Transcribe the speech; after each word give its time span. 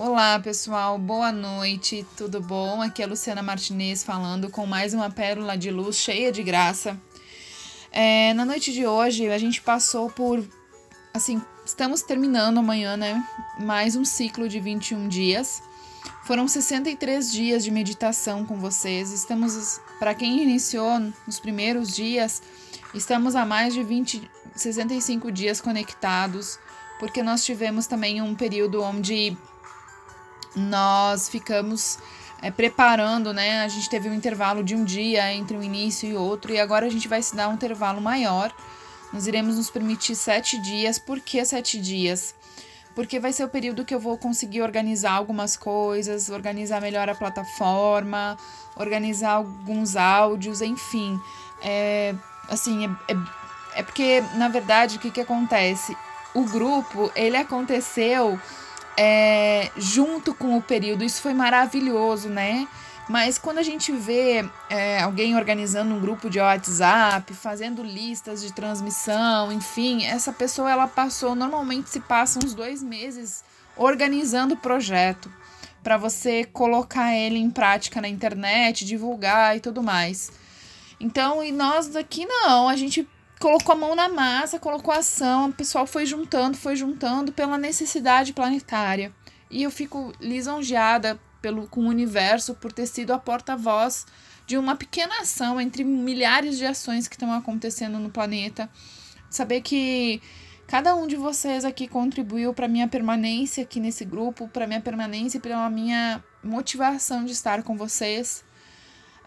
Olá, 0.00 0.38
pessoal, 0.38 0.96
boa 0.96 1.32
noite, 1.32 2.06
tudo 2.16 2.40
bom? 2.40 2.80
Aqui 2.80 3.02
é 3.02 3.04
a 3.04 3.08
Luciana 3.08 3.42
Martinez 3.42 4.04
falando 4.04 4.48
com 4.48 4.64
mais 4.64 4.94
uma 4.94 5.10
pérola 5.10 5.58
de 5.58 5.72
luz 5.72 5.96
cheia 5.96 6.30
de 6.30 6.40
graça. 6.40 6.96
É, 7.90 8.32
na 8.34 8.44
noite 8.44 8.72
de 8.72 8.86
hoje, 8.86 9.28
a 9.28 9.36
gente 9.38 9.60
passou 9.60 10.08
por. 10.08 10.46
Assim, 11.12 11.42
estamos 11.66 12.00
terminando 12.00 12.58
amanhã, 12.58 12.96
né? 12.96 13.20
Mais 13.58 13.96
um 13.96 14.04
ciclo 14.04 14.48
de 14.48 14.60
21 14.60 15.08
dias. 15.08 15.60
Foram 16.22 16.46
63 16.46 17.32
dias 17.32 17.64
de 17.64 17.72
meditação 17.72 18.46
com 18.46 18.56
vocês. 18.56 19.10
Estamos, 19.10 19.80
para 19.98 20.14
quem 20.14 20.40
iniciou 20.40 21.00
nos 21.26 21.40
primeiros 21.40 21.92
dias, 21.92 22.40
estamos 22.94 23.34
há 23.34 23.44
mais 23.44 23.74
de 23.74 23.82
20, 23.82 24.30
65 24.54 25.32
dias 25.32 25.60
conectados, 25.60 26.56
porque 27.00 27.20
nós 27.20 27.44
tivemos 27.44 27.88
também 27.88 28.22
um 28.22 28.36
período 28.36 28.80
onde 28.80 29.36
nós 30.56 31.28
ficamos 31.28 31.98
é, 32.42 32.50
preparando, 32.50 33.32
né? 33.32 33.62
A 33.62 33.68
gente 33.68 33.88
teve 33.88 34.08
um 34.08 34.14
intervalo 34.14 34.62
de 34.62 34.74
um 34.74 34.84
dia 34.84 35.32
entre 35.32 35.56
um 35.56 35.62
início 35.62 36.08
e 36.08 36.14
outro, 36.14 36.52
e 36.52 36.60
agora 36.60 36.86
a 36.86 36.90
gente 36.90 37.08
vai 37.08 37.22
se 37.22 37.34
dar 37.34 37.48
um 37.48 37.54
intervalo 37.54 38.00
maior. 38.00 38.52
Nós 39.12 39.26
iremos 39.26 39.56
nos 39.56 39.70
permitir 39.70 40.14
sete 40.14 40.60
dias. 40.60 40.98
Por 40.98 41.20
que 41.20 41.44
sete 41.44 41.80
dias? 41.80 42.34
Porque 42.94 43.20
vai 43.20 43.32
ser 43.32 43.44
o 43.44 43.48
período 43.48 43.84
que 43.84 43.94
eu 43.94 44.00
vou 44.00 44.18
conseguir 44.18 44.60
organizar 44.60 45.12
algumas 45.12 45.56
coisas, 45.56 46.28
organizar 46.28 46.80
melhor 46.80 47.08
a 47.08 47.14
plataforma, 47.14 48.36
organizar 48.76 49.32
alguns 49.32 49.96
áudios, 49.96 50.60
enfim. 50.60 51.18
É, 51.62 52.14
assim, 52.48 52.86
é, 52.86 53.12
é, 53.12 53.16
é 53.76 53.82
porque, 53.82 54.22
na 54.34 54.48
verdade, 54.48 54.96
o 54.96 55.00
que, 55.00 55.10
que 55.10 55.20
acontece? 55.20 55.96
O 56.34 56.44
grupo, 56.44 57.10
ele 57.14 57.36
aconteceu 57.36 58.38
é, 58.98 59.70
junto 59.76 60.34
com 60.34 60.56
o 60.56 60.62
período. 60.62 61.04
Isso 61.04 61.22
foi 61.22 61.32
maravilhoso, 61.32 62.28
né? 62.28 62.66
Mas 63.08 63.38
quando 63.38 63.58
a 63.58 63.62
gente 63.62 63.92
vê 63.92 64.44
é, 64.68 65.00
alguém 65.00 65.34
organizando 65.36 65.94
um 65.94 66.00
grupo 66.00 66.28
de 66.28 66.40
WhatsApp, 66.40 67.32
fazendo 67.32 67.82
listas 67.82 68.42
de 68.42 68.52
transmissão, 68.52 69.50
enfim, 69.50 70.04
essa 70.04 70.30
pessoa 70.30 70.70
ela 70.70 70.86
passou, 70.86 71.34
normalmente 71.34 71.88
se 71.88 72.00
passa 72.00 72.38
uns 72.44 72.52
dois 72.52 72.82
meses 72.82 73.42
organizando 73.76 74.54
o 74.54 74.58
projeto 74.58 75.32
para 75.82 75.96
você 75.96 76.44
colocar 76.44 77.14
ele 77.14 77.38
em 77.38 77.48
prática 77.48 78.00
na 78.00 78.08
internet, 78.08 78.84
divulgar 78.84 79.56
e 79.56 79.60
tudo 79.60 79.82
mais. 79.82 80.30
Então, 81.00 81.42
e 81.42 81.52
nós 81.52 81.94
aqui 81.94 82.26
não, 82.26 82.68
a 82.68 82.76
gente 82.76 83.08
colocou 83.38 83.72
a 83.72 83.78
mão 83.78 83.94
na 83.94 84.08
massa, 84.08 84.58
colocou 84.58 84.92
ação, 84.92 85.48
o 85.48 85.52
pessoal 85.52 85.86
foi 85.86 86.04
juntando, 86.04 86.56
foi 86.56 86.76
juntando 86.76 87.32
pela 87.32 87.56
necessidade 87.56 88.32
planetária. 88.32 89.12
E 89.50 89.62
eu 89.62 89.70
fico 89.70 90.12
lisonjeada 90.20 91.18
pelo, 91.40 91.66
com 91.68 91.82
o 91.82 91.88
universo 91.88 92.54
por 92.54 92.72
ter 92.72 92.86
sido 92.86 93.12
a 93.12 93.18
porta-voz 93.18 94.06
de 94.46 94.56
uma 94.56 94.74
pequena 94.74 95.20
ação 95.20 95.60
entre 95.60 95.84
milhares 95.84 96.58
de 96.58 96.66
ações 96.66 97.06
que 97.06 97.14
estão 97.14 97.32
acontecendo 97.32 97.98
no 97.98 98.10
planeta. 98.10 98.68
Saber 99.30 99.60
que 99.60 100.22
cada 100.66 100.94
um 100.94 101.06
de 101.06 101.16
vocês 101.16 101.64
aqui 101.64 101.86
contribuiu 101.86 102.52
para 102.54 102.66
minha 102.66 102.88
permanência 102.88 103.62
aqui 103.62 103.78
nesse 103.78 104.04
grupo, 104.04 104.48
para 104.48 104.66
minha 104.66 104.80
permanência 104.80 105.38
e 105.38 105.40
pela 105.40 105.68
minha 105.68 106.22
motivação 106.42 107.24
de 107.24 107.32
estar 107.32 107.62
com 107.62 107.76
vocês. 107.76 108.44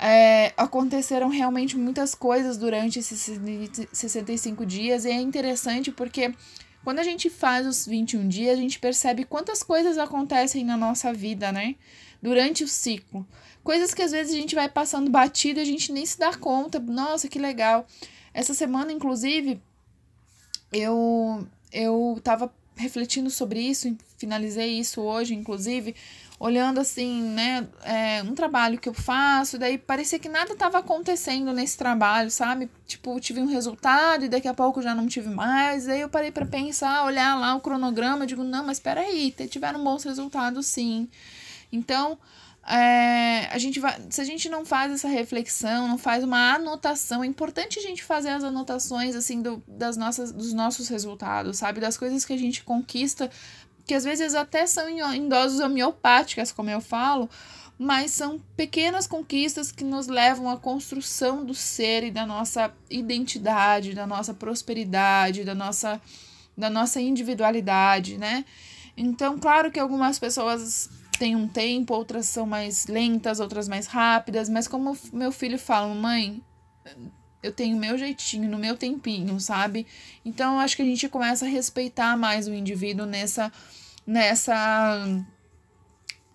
É, 0.03 0.51
aconteceram 0.57 1.29
realmente 1.29 1.77
muitas 1.77 2.15
coisas 2.15 2.57
durante 2.57 2.97
esses 2.97 3.29
65 3.93 4.65
dias 4.65 5.05
e 5.05 5.11
é 5.11 5.21
interessante 5.21 5.91
porque 5.91 6.33
quando 6.83 6.97
a 6.97 7.03
gente 7.03 7.29
faz 7.29 7.67
os 7.67 7.85
21 7.85 8.27
dias, 8.27 8.57
a 8.57 8.61
gente 8.61 8.79
percebe 8.79 9.25
quantas 9.25 9.61
coisas 9.61 9.99
acontecem 9.99 10.65
na 10.65 10.75
nossa 10.75 11.13
vida, 11.13 11.51
né? 11.51 11.75
Durante 12.19 12.63
o 12.63 12.67
ciclo. 12.67 13.27
Coisas 13.63 13.93
que 13.93 14.01
às 14.01 14.11
vezes 14.11 14.33
a 14.33 14.37
gente 14.37 14.55
vai 14.55 14.67
passando 14.67 15.11
batido 15.11 15.59
e 15.59 15.61
a 15.61 15.65
gente 15.65 15.91
nem 15.91 16.03
se 16.03 16.17
dá 16.17 16.35
conta. 16.35 16.79
Nossa, 16.79 17.27
que 17.27 17.37
legal. 17.37 17.85
Essa 18.33 18.55
semana, 18.55 18.91
inclusive, 18.91 19.61
eu 20.73 21.47
eu 21.71 22.19
tava 22.23 22.51
refletindo 22.75 23.29
sobre 23.29 23.61
isso, 23.61 23.95
finalizei 24.17 24.79
isso 24.79 25.01
hoje, 25.01 25.35
inclusive, 25.35 25.95
olhando 26.41 26.79
assim, 26.79 27.21
né, 27.21 27.67
é, 27.83 28.23
um 28.23 28.33
trabalho 28.33 28.79
que 28.79 28.89
eu 28.89 28.95
faço, 28.95 29.59
daí 29.59 29.77
parecia 29.77 30.17
que 30.17 30.27
nada 30.27 30.53
estava 30.53 30.79
acontecendo 30.79 31.53
nesse 31.53 31.77
trabalho, 31.77 32.31
sabe? 32.31 32.67
Tipo, 32.87 33.19
tive 33.19 33.39
um 33.39 33.45
resultado 33.45 34.25
e 34.25 34.27
daqui 34.27 34.47
a 34.47 34.53
pouco 34.53 34.81
já 34.81 34.95
não 34.95 35.05
tive 35.05 35.29
mais. 35.29 35.87
Aí 35.87 36.01
eu 36.01 36.09
parei 36.09 36.31
para 36.31 36.43
pensar, 36.43 37.05
olhar 37.05 37.39
lá 37.39 37.53
o 37.53 37.61
cronograma, 37.61 38.25
digo, 38.25 38.43
não, 38.43 38.65
mas 38.65 38.77
espera 38.77 39.01
aí, 39.01 39.31
tiveram 39.47 39.83
bons 39.83 40.03
resultados 40.03 40.65
sim. 40.65 41.07
Então, 41.71 42.17
é, 42.67 43.45
a 43.51 43.57
gente 43.59 43.79
vai, 43.79 44.01
se 44.09 44.19
a 44.19 44.23
gente 44.23 44.49
não 44.49 44.65
faz 44.65 44.91
essa 44.91 45.07
reflexão, 45.07 45.87
não 45.87 45.97
faz 45.99 46.23
uma 46.23 46.55
anotação, 46.55 47.23
é 47.23 47.27
importante 47.27 47.77
a 47.77 47.81
gente 47.83 48.03
fazer 48.03 48.29
as 48.29 48.43
anotações 48.43 49.15
assim 49.15 49.43
do, 49.43 49.63
das 49.67 49.95
nossas, 49.95 50.31
dos 50.31 50.53
nossos 50.53 50.87
resultados, 50.87 51.59
sabe, 51.59 51.79
das 51.79 51.97
coisas 51.97 52.25
que 52.25 52.33
a 52.33 52.37
gente 52.37 52.63
conquista 52.63 53.29
que 53.91 53.95
às 53.95 54.05
vezes 54.05 54.33
até 54.35 54.65
são 54.65 54.87
em 54.87 55.27
doses 55.27 55.59
homeopáticas, 55.59 56.49
como 56.49 56.69
eu 56.69 56.79
falo, 56.79 57.29
mas 57.77 58.11
são 58.11 58.39
pequenas 58.55 59.05
conquistas 59.05 59.69
que 59.69 59.83
nos 59.83 60.07
levam 60.07 60.49
à 60.49 60.55
construção 60.55 61.43
do 61.43 61.53
ser 61.53 62.05
e 62.05 62.09
da 62.09 62.25
nossa 62.25 62.73
identidade, 62.89 63.93
da 63.93 64.07
nossa 64.07 64.33
prosperidade, 64.33 65.43
da 65.43 65.53
nossa, 65.53 66.01
da 66.57 66.69
nossa 66.69 67.01
individualidade, 67.01 68.17
né? 68.17 68.45
Então, 68.95 69.37
claro 69.37 69.69
que 69.69 69.79
algumas 69.79 70.17
pessoas 70.17 70.89
têm 71.19 71.35
um 71.35 71.49
tempo, 71.49 71.93
outras 71.93 72.27
são 72.27 72.45
mais 72.45 72.87
lentas, 72.87 73.41
outras 73.41 73.67
mais 73.67 73.87
rápidas, 73.87 74.47
mas 74.47 74.69
como 74.69 74.97
meu 75.11 75.33
filho 75.33 75.59
fala, 75.59 75.93
mãe, 75.93 76.41
eu 77.43 77.51
tenho 77.51 77.75
meu 77.75 77.97
jeitinho, 77.97 78.49
no 78.49 78.57
meu 78.57 78.77
tempinho, 78.77 79.37
sabe? 79.37 79.85
Então, 80.23 80.61
acho 80.61 80.77
que 80.77 80.81
a 80.81 80.85
gente 80.85 81.09
começa 81.09 81.43
a 81.43 81.49
respeitar 81.49 82.15
mais 82.15 82.47
o 82.47 82.53
indivíduo 82.53 83.05
nessa 83.05 83.51
nessa 84.05 85.25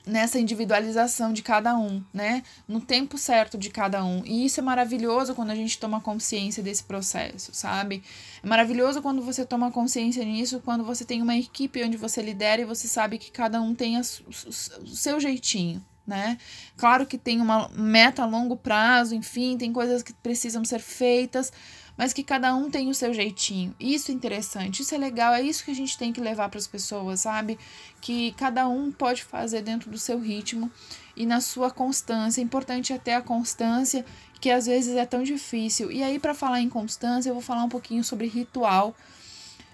nessa 0.06 0.38
individualização 0.38 1.32
de 1.32 1.42
cada 1.42 1.76
um, 1.76 2.02
né? 2.14 2.44
No 2.68 2.80
tempo 2.80 3.18
certo 3.18 3.58
de 3.58 3.70
cada 3.70 4.04
um. 4.04 4.24
E 4.24 4.44
isso 4.44 4.60
é 4.60 4.62
maravilhoso 4.62 5.34
quando 5.34 5.50
a 5.50 5.54
gente 5.54 5.78
toma 5.78 6.00
consciência 6.00 6.62
desse 6.62 6.84
processo, 6.84 7.52
sabe? 7.52 8.04
É 8.40 8.46
maravilhoso 8.46 9.02
quando 9.02 9.20
você 9.20 9.44
toma 9.44 9.72
consciência 9.72 10.24
nisso, 10.24 10.62
quando 10.64 10.84
você 10.84 11.04
tem 11.04 11.20
uma 11.20 11.36
equipe 11.36 11.82
onde 11.82 11.96
você 11.96 12.22
lidera 12.22 12.62
e 12.62 12.64
você 12.64 12.86
sabe 12.86 13.18
que 13.18 13.32
cada 13.32 13.60
um 13.60 13.74
tem 13.74 13.96
a, 13.96 14.00
o, 14.00 14.84
o 14.84 14.86
seu 14.94 15.18
jeitinho, 15.18 15.84
né? 16.06 16.38
Claro 16.76 17.06
que 17.06 17.18
tem 17.18 17.40
uma 17.40 17.68
meta 17.74 18.22
a 18.22 18.26
longo 18.26 18.56
prazo, 18.56 19.14
enfim, 19.14 19.56
tem 19.58 19.72
coisas 19.72 20.02
que 20.02 20.12
precisam 20.12 20.64
ser 20.64 20.80
feitas, 20.80 21.52
mas 21.96 22.12
que 22.12 22.22
cada 22.22 22.54
um 22.54 22.70
tem 22.70 22.90
o 22.90 22.94
seu 22.94 23.12
jeitinho. 23.12 23.74
Isso 23.80 24.10
é 24.10 24.14
interessante, 24.14 24.82
isso 24.82 24.94
é 24.94 24.98
legal, 24.98 25.32
é 25.32 25.42
isso 25.42 25.64
que 25.64 25.70
a 25.70 25.74
gente 25.74 25.96
tem 25.96 26.12
que 26.12 26.20
levar 26.20 26.48
para 26.48 26.58
as 26.58 26.66
pessoas, 26.66 27.20
sabe? 27.20 27.58
Que 28.00 28.32
cada 28.32 28.68
um 28.68 28.92
pode 28.92 29.24
fazer 29.24 29.62
dentro 29.62 29.90
do 29.90 29.98
seu 29.98 30.20
ritmo 30.20 30.70
e 31.16 31.24
na 31.24 31.40
sua 31.40 31.70
constância. 31.70 32.40
É 32.40 32.44
importante 32.44 32.92
até 32.92 33.14
a 33.14 33.22
constância, 33.22 34.04
que 34.40 34.50
às 34.50 34.66
vezes 34.66 34.94
é 34.94 35.06
tão 35.06 35.22
difícil. 35.22 35.90
E 35.90 36.02
aí, 36.02 36.18
para 36.18 36.34
falar 36.34 36.60
em 36.60 36.68
constância, 36.68 37.30
eu 37.30 37.34
vou 37.34 37.42
falar 37.42 37.64
um 37.64 37.68
pouquinho 37.68 38.04
sobre 38.04 38.26
ritual, 38.26 38.94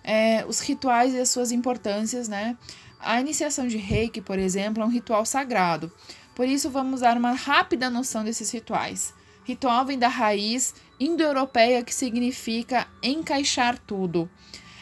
é, 0.04 0.44
os 0.47 0.60
rituais 0.60 1.15
e 1.15 1.19
as 1.19 1.28
suas 1.28 1.50
importâncias, 1.50 2.28
né? 2.28 2.56
A 3.00 3.21
iniciação 3.21 3.66
de 3.66 3.78
reiki, 3.78 4.21
por 4.21 4.38
exemplo, 4.38 4.81
é 4.81 4.87
um 4.87 4.88
ritual 4.88 5.26
sagrado. 5.26 5.92
Por 6.34 6.48
isso, 6.48 6.70
vamos 6.70 7.00
dar 7.00 7.16
uma 7.16 7.32
rápida 7.32 7.91
noção 7.91 8.25
desses 8.25 8.50
rituais. 8.50 9.15
Ritual 9.44 9.84
vem 9.84 9.98
da 9.98 10.09
raiz 10.09 10.75
indo-europeia 10.98 11.82
que 11.82 11.94
significa 11.94 12.87
encaixar 13.03 13.76
tudo. 13.78 14.31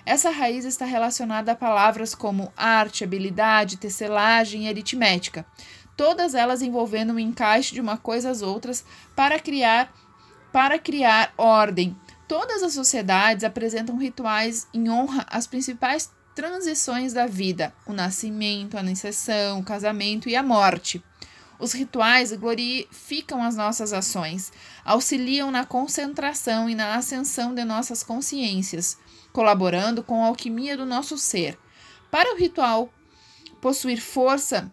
Essa 0.04 0.30
raiz 0.30 0.64
está 0.64 0.84
relacionada 0.84 1.52
a 1.52 1.56
palavras 1.56 2.14
como 2.14 2.52
arte, 2.56 3.04
habilidade, 3.04 3.76
tecelagem 3.76 4.64
e 4.64 4.68
aritmética, 4.68 5.46
todas 5.96 6.34
elas 6.34 6.62
envolvendo 6.62 7.10
o 7.10 7.14
um 7.14 7.18
encaixe 7.18 7.74
de 7.74 7.80
uma 7.80 7.96
coisa 7.96 8.30
às 8.30 8.42
outras 8.42 8.84
para 9.14 9.38
criar 9.38 9.92
para 10.52 10.78
criar 10.78 11.32
ordem. 11.38 11.96
Todas 12.26 12.62
as 12.62 12.72
sociedades 12.72 13.44
apresentam 13.44 13.96
rituais 13.96 14.66
em 14.74 14.90
honra 14.90 15.26
às 15.30 15.46
principais 15.46 16.10
transições 16.34 17.12
da 17.12 17.26
vida: 17.26 17.72
o 17.86 17.92
nascimento, 17.92 18.76
a 18.76 18.80
iniciação, 18.80 19.60
o 19.60 19.64
casamento 19.64 20.28
e 20.28 20.36
a 20.36 20.42
morte. 20.42 21.02
Os 21.60 21.74
rituais 21.74 22.32
glorificam 22.32 23.42
as 23.42 23.54
nossas 23.54 23.92
ações, 23.92 24.50
auxiliam 24.82 25.50
na 25.50 25.66
concentração 25.66 26.70
e 26.70 26.74
na 26.74 26.94
ascensão 26.94 27.54
de 27.54 27.62
nossas 27.64 28.02
consciências, 28.02 28.96
colaborando 29.30 30.02
com 30.02 30.24
a 30.24 30.28
alquimia 30.28 30.74
do 30.74 30.86
nosso 30.86 31.18
ser. 31.18 31.58
Para 32.10 32.32
o 32.34 32.38
ritual 32.38 32.88
possuir 33.60 34.00
força, 34.00 34.72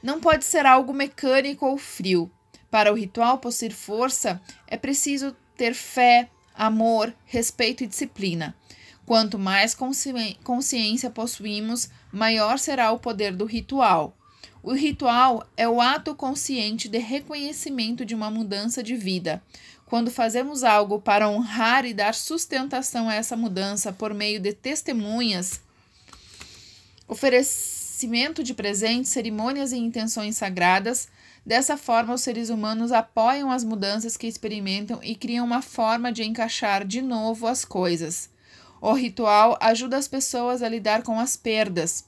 não 0.00 0.20
pode 0.20 0.44
ser 0.44 0.64
algo 0.64 0.94
mecânico 0.94 1.66
ou 1.66 1.76
frio. 1.76 2.30
Para 2.70 2.92
o 2.92 2.96
ritual 2.96 3.38
possuir 3.38 3.74
força, 3.74 4.40
é 4.68 4.76
preciso 4.76 5.36
ter 5.56 5.74
fé, 5.74 6.30
amor, 6.54 7.12
respeito 7.24 7.82
e 7.82 7.88
disciplina. 7.88 8.56
Quanto 9.04 9.40
mais 9.40 9.76
consciência 10.44 11.10
possuímos, 11.10 11.90
maior 12.12 12.60
será 12.60 12.92
o 12.92 13.00
poder 13.00 13.34
do 13.34 13.44
ritual. 13.44 14.16
O 14.62 14.72
ritual 14.74 15.44
é 15.56 15.68
o 15.68 15.80
ato 15.80 16.14
consciente 16.14 16.88
de 16.88 16.98
reconhecimento 16.98 18.04
de 18.04 18.14
uma 18.14 18.30
mudança 18.30 18.80
de 18.80 18.94
vida. 18.94 19.42
Quando 19.86 20.08
fazemos 20.08 20.62
algo 20.62 21.00
para 21.00 21.28
honrar 21.28 21.84
e 21.84 21.92
dar 21.92 22.14
sustentação 22.14 23.08
a 23.08 23.14
essa 23.14 23.36
mudança 23.36 23.92
por 23.92 24.14
meio 24.14 24.38
de 24.38 24.52
testemunhas, 24.52 25.60
oferecimento 27.08 28.44
de 28.44 28.54
presentes, 28.54 29.10
cerimônias 29.10 29.72
e 29.72 29.78
intenções 29.78 30.36
sagradas, 30.36 31.08
dessa 31.44 31.76
forma 31.76 32.14
os 32.14 32.20
seres 32.20 32.48
humanos 32.48 32.92
apoiam 32.92 33.50
as 33.50 33.64
mudanças 33.64 34.16
que 34.16 34.28
experimentam 34.28 35.00
e 35.02 35.16
criam 35.16 35.44
uma 35.44 35.60
forma 35.60 36.12
de 36.12 36.22
encaixar 36.22 36.86
de 36.86 37.02
novo 37.02 37.48
as 37.48 37.64
coisas. 37.64 38.30
O 38.80 38.92
ritual 38.92 39.58
ajuda 39.60 39.96
as 39.96 40.06
pessoas 40.06 40.62
a 40.62 40.68
lidar 40.68 41.02
com 41.02 41.18
as 41.18 41.36
perdas, 41.36 42.04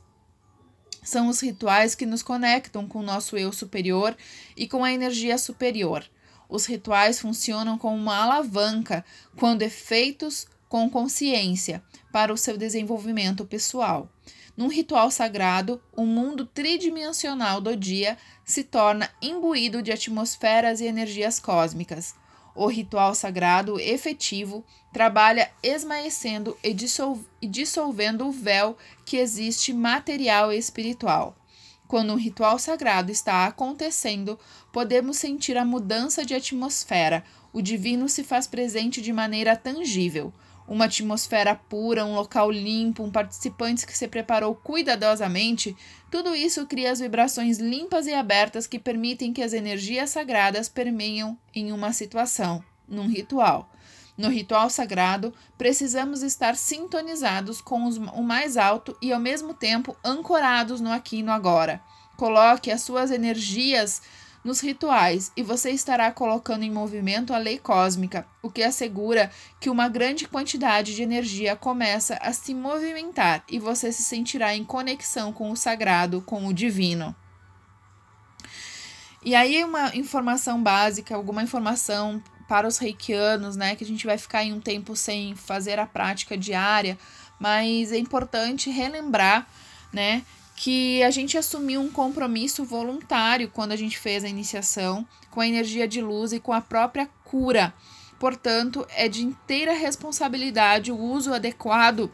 são 1.04 1.28
os 1.28 1.38
rituais 1.38 1.94
que 1.94 2.06
nos 2.06 2.22
conectam 2.22 2.88
com 2.88 2.98
o 2.98 3.04
nosso 3.04 3.36
eu 3.36 3.52
superior 3.52 4.16
e 4.56 4.66
com 4.66 4.82
a 4.82 4.92
energia 4.92 5.38
superior. 5.38 6.04
Os 6.48 6.66
rituais 6.66 7.20
funcionam 7.20 7.78
como 7.78 7.96
uma 7.96 8.16
alavanca 8.16 9.04
quando 9.36 9.68
feitos 9.70 10.46
com 10.68 10.90
consciência 10.90 11.82
para 12.10 12.32
o 12.32 12.36
seu 12.36 12.56
desenvolvimento 12.56 13.44
pessoal. 13.44 14.10
Num 14.56 14.68
ritual 14.68 15.10
sagrado, 15.10 15.80
o 15.96 16.06
mundo 16.06 16.46
tridimensional 16.46 17.60
do 17.60 17.76
dia 17.76 18.16
se 18.44 18.62
torna 18.62 19.10
imbuído 19.20 19.82
de 19.82 19.92
atmosferas 19.92 20.80
e 20.80 20.86
energias 20.86 21.40
cósmicas. 21.40 22.14
O 22.54 22.68
ritual 22.68 23.14
sagrado 23.14 23.80
efetivo 23.80 24.64
trabalha 24.92 25.50
esmaecendo 25.62 26.56
e, 26.62 26.72
dissolvendo 27.48 28.26
o 28.26 28.30
véu 28.30 28.76
que 29.04 29.16
existe 29.16 29.72
material 29.72 30.52
e 30.52 30.58
espiritual. 30.58 31.36
Quando 31.88 32.12
um 32.12 32.16
ritual 32.16 32.58
sagrado 32.58 33.10
está 33.10 33.46
acontecendo, 33.46 34.38
podemos 34.72 35.16
sentir 35.18 35.56
a 35.58 35.64
mudança 35.64 36.24
de 36.24 36.34
atmosfera. 36.34 37.24
O 37.52 37.60
divino 37.60 38.08
se 38.08 38.22
faz 38.22 38.46
presente 38.46 39.02
de 39.02 39.12
maneira 39.12 39.56
tangível 39.56 40.32
uma 40.66 40.86
atmosfera 40.86 41.54
pura, 41.54 42.04
um 42.04 42.14
local 42.14 42.50
limpo, 42.50 43.02
um 43.02 43.10
participante 43.10 43.86
que 43.86 43.96
se 43.96 44.08
preparou 44.08 44.54
cuidadosamente, 44.54 45.76
tudo 46.10 46.34
isso 46.34 46.66
cria 46.66 46.90
as 46.90 47.00
vibrações 47.00 47.58
limpas 47.58 48.06
e 48.06 48.14
abertas 48.14 48.66
que 48.66 48.78
permitem 48.78 49.32
que 49.32 49.42
as 49.42 49.52
energias 49.52 50.10
sagradas 50.10 50.68
permeiam 50.68 51.36
em 51.54 51.72
uma 51.72 51.92
situação, 51.92 52.64
num 52.88 53.08
ritual. 53.08 53.70
No 54.16 54.28
ritual 54.28 54.70
sagrado, 54.70 55.34
precisamos 55.58 56.22
estar 56.22 56.54
sintonizados 56.54 57.60
com 57.60 57.84
os, 57.84 57.96
o 57.96 58.22
mais 58.22 58.56
alto 58.56 58.96
e, 59.02 59.12
ao 59.12 59.18
mesmo 59.18 59.52
tempo, 59.52 59.96
ancorados 60.04 60.80
no 60.80 60.92
aqui 60.92 61.18
e 61.18 61.22
no 61.22 61.32
agora. 61.32 61.82
Coloque 62.16 62.70
as 62.70 62.82
suas 62.82 63.10
energias 63.10 64.00
nos 64.44 64.60
rituais 64.60 65.32
e 65.34 65.42
você 65.42 65.70
estará 65.70 66.12
colocando 66.12 66.62
em 66.62 66.70
movimento 66.70 67.32
a 67.32 67.38
lei 67.38 67.58
cósmica, 67.58 68.26
o 68.42 68.50
que 68.50 68.62
assegura 68.62 69.30
que 69.58 69.70
uma 69.70 69.88
grande 69.88 70.28
quantidade 70.28 70.94
de 70.94 71.02
energia 71.02 71.56
começa 71.56 72.18
a 72.20 72.32
se 72.32 72.54
movimentar 72.54 73.42
e 73.48 73.58
você 73.58 73.90
se 73.90 74.02
sentirá 74.02 74.54
em 74.54 74.62
conexão 74.62 75.32
com 75.32 75.50
o 75.50 75.56
sagrado, 75.56 76.20
com 76.20 76.46
o 76.46 76.52
divino. 76.52 77.16
E 79.24 79.34
aí 79.34 79.64
uma 79.64 79.96
informação 79.96 80.62
básica, 80.62 81.14
alguma 81.14 81.42
informação 81.42 82.22
para 82.46 82.68
os 82.68 82.76
reikianos, 82.76 83.56
né, 83.56 83.74
que 83.74 83.82
a 83.82 83.86
gente 83.86 84.04
vai 84.04 84.18
ficar 84.18 84.44
em 84.44 84.52
um 84.52 84.60
tempo 84.60 84.94
sem 84.94 85.34
fazer 85.34 85.78
a 85.78 85.86
prática 85.86 86.36
diária, 86.36 86.98
mas 87.40 87.90
é 87.90 87.96
importante 87.96 88.68
relembrar, 88.68 89.46
né, 89.90 90.22
que 90.56 91.02
a 91.02 91.10
gente 91.10 91.36
assumiu 91.36 91.80
um 91.80 91.90
compromisso 91.90 92.64
voluntário 92.64 93.50
quando 93.52 93.72
a 93.72 93.76
gente 93.76 93.98
fez 93.98 94.24
a 94.24 94.28
iniciação 94.28 95.06
com 95.30 95.40
a 95.40 95.46
energia 95.46 95.86
de 95.88 96.00
luz 96.00 96.32
e 96.32 96.40
com 96.40 96.52
a 96.52 96.60
própria 96.60 97.08
cura. 97.24 97.74
Portanto, 98.18 98.86
é 98.96 99.08
de 99.08 99.24
inteira 99.24 99.74
responsabilidade 99.74 100.92
o 100.92 100.96
uso 100.96 101.34
adequado 101.34 102.10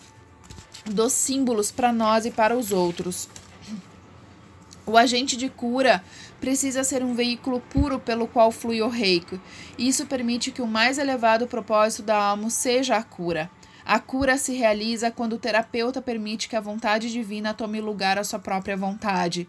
dos 0.87 1.13
símbolos 1.13 1.71
para 1.71 1.93
nós 1.93 2.25
e 2.25 2.31
para 2.31 2.57
os 2.57 2.73
outros. 2.73 3.29
O 4.87 4.97
agente 4.97 5.37
de 5.37 5.49
cura 5.49 6.03
precisa 6.41 6.83
ser 6.83 7.05
um 7.05 7.15
veículo 7.15 7.61
puro 7.61 8.01
pelo 8.01 8.27
qual 8.27 8.51
flui 8.51 8.81
o 8.81 8.89
reiki. 8.89 9.39
Isso 9.79 10.07
permite 10.07 10.51
que 10.51 10.63
o 10.63 10.67
mais 10.67 10.99
elevado 10.99 11.47
propósito 11.47 12.03
da 12.03 12.17
alma 12.17 12.49
seja 12.49 12.97
a 12.97 13.03
cura. 13.03 13.51
A 13.91 13.99
cura 13.99 14.39
se 14.39 14.53
realiza 14.53 15.11
quando 15.11 15.33
o 15.33 15.39
terapeuta 15.39 16.01
permite 16.01 16.49
que 16.49 16.55
a 16.55 16.61
vontade 16.61 17.11
divina 17.11 17.53
tome 17.53 17.81
lugar 17.81 18.19
à 18.19 18.23
sua 18.23 18.39
própria 18.39 18.77
vontade. 18.77 19.49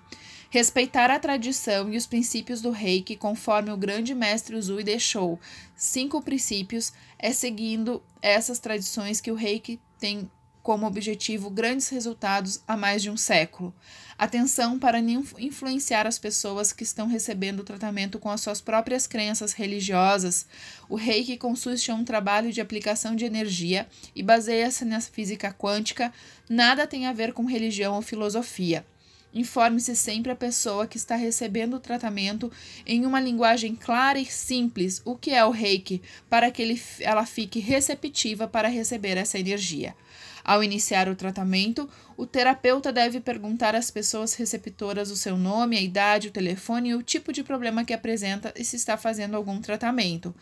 Respeitar 0.50 1.12
a 1.12 1.20
tradição 1.20 1.94
e 1.94 1.96
os 1.96 2.08
princípios 2.08 2.60
do 2.60 2.72
reiki, 2.72 3.16
conforme 3.16 3.72
o 3.72 3.78
grande 3.78 4.16
mestre 4.16 4.56
Uzui 4.56 4.84
deixou 4.84 5.40
cinco 5.76 6.24
princípios, 6.24 6.92
é 7.20 7.32
seguindo 7.32 8.02
essas 8.20 8.58
tradições 8.58 9.22
que 9.22 9.32
o 9.32 9.36
reiki 9.36 9.80
tem 10.00 10.28
como 10.62 10.86
objetivo 10.86 11.50
grandes 11.50 11.90
resultados 11.90 12.62
há 12.68 12.78
mais 12.78 13.02
de 13.02 13.10
um 13.10 13.18
século. 13.18 13.74
Atenção 14.18 14.78
para 14.78 15.02
não 15.02 15.24
influenciar 15.40 16.06
as 16.06 16.20
pessoas 16.20 16.72
que 16.72 16.84
estão 16.84 17.08
recebendo 17.08 17.62
o 17.62 17.64
tratamento 17.64 18.20
com 18.20 18.30
as 18.30 18.42
suas 18.42 18.62
próprias 18.62 19.08
crenças 19.08 19.54
religiosas. 19.54 20.46
O 20.88 20.96
reiki 20.96 21.38
consiste 21.38 21.90
em 21.90 21.96
um 21.96 22.06
trabalho 22.06 22.52
de 22.52 22.62
aplicação 22.62 23.16
de 23.16 23.26
energia 23.26 23.88
e 24.16 24.22
baseia-se 24.22 24.86
na 24.86 25.02
física 25.02 25.52
quântica, 25.52 26.14
nada 26.48 26.86
tem 26.86 27.08
a 27.08 27.14
ver 27.14 27.34
com 27.34 27.46
religião 27.46 27.96
ou 27.96 28.02
filosofia. 28.02 28.86
Informe-se 29.34 29.96
sempre 29.96 30.32
a 30.32 30.36
pessoa 30.36 30.86
que 30.86 30.98
está 30.98 31.16
recebendo 31.16 31.76
o 31.76 31.80
tratamento 31.80 32.52
em 32.86 33.06
uma 33.06 33.20
linguagem 33.20 33.76
clara 33.76 34.20
e 34.20 34.26
simples 34.26 35.02
o 35.06 35.16
que 35.16 35.32
é 35.32 35.44
o 35.46 35.52
reiki, 35.52 36.02
para 36.30 36.52
que 36.52 36.62
ele, 36.62 36.82
ela 37.00 37.26
fique 37.26 37.60
receptiva 37.60 38.46
para 38.46 38.68
receber 38.68 39.18
essa 39.18 39.40
energia. 39.40 39.96
Ao 40.44 40.64
iniciar 40.64 41.08
o 41.08 41.16
tratamento, 41.16 41.90
o 42.18 42.26
terapeuta 42.26 42.92
deve 42.92 43.20
perguntar 43.20 43.76
às 43.76 43.92
pessoas 43.92 44.34
receptoras 44.34 45.12
o 45.12 45.16
seu 45.16 45.38
nome, 45.38 45.78
a 45.78 45.82
idade, 45.82 46.28
o 46.28 46.32
telefone 46.32 46.90
e 46.90 46.96
o 46.96 47.04
tipo 47.04 47.32
de 47.32 47.44
problema 47.44 47.86
que 47.86 47.94
apresenta 47.94 48.54
e 48.56 48.64
se 48.64 48.76
está 48.76 48.98
fazendo 48.98 49.36
algum 49.36 49.60
tratamento. 49.62 50.34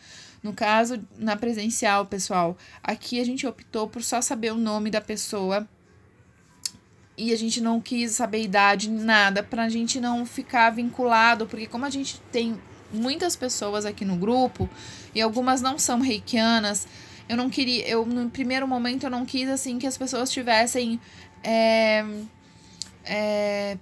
No 0.42 0.52
caso, 0.52 1.00
na 1.18 1.36
presencial, 1.36 2.06
pessoal, 2.06 2.56
aqui 2.82 3.20
a 3.20 3.24
gente 3.24 3.46
optou 3.46 3.88
por 3.88 4.02
só 4.02 4.22
saber 4.22 4.52
o 4.52 4.56
nome 4.56 4.90
da 4.90 5.00
pessoa 5.00 5.68
e 7.16 7.34
a 7.34 7.36
gente 7.36 7.60
não 7.60 7.80
quis 7.80 8.12
saber 8.12 8.42
idade, 8.42 8.88
nada, 8.88 9.42
para 9.42 9.64
a 9.64 9.68
gente 9.68 10.00
não 10.00 10.24
ficar 10.24 10.70
vinculado, 10.70 11.46
porque 11.46 11.66
como 11.66 11.84
a 11.84 11.90
gente 11.90 12.18
tem 12.32 12.58
muitas 12.90 13.36
pessoas 13.36 13.84
aqui 13.84 14.04
no 14.04 14.16
grupo 14.16 14.68
e 15.14 15.20
algumas 15.20 15.60
não 15.60 15.78
são 15.78 16.00
reikianas, 16.00 16.86
eu 17.30 17.36
não 17.36 17.48
queria, 17.48 17.86
eu 17.86 18.04
no 18.04 18.28
primeiro 18.28 18.66
momento 18.66 19.04
eu 19.04 19.10
não 19.10 19.24
quis 19.24 19.48
assim 19.48 19.78
que 19.78 19.86
as 19.86 19.96
pessoas 19.96 20.32
tivessem 20.32 21.00
é, 21.44 22.04
é, 23.04 23.78